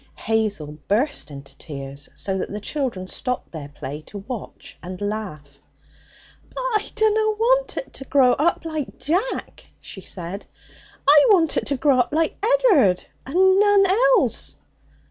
[0.15, 5.59] Hazel burst into tears, so that the children stopped their play to watch and laugh.
[6.49, 10.47] 'But I dunna want it to grow up like Jack,' she said.
[11.07, 14.57] 'I want it to grow up like Ed'ard, and none else!'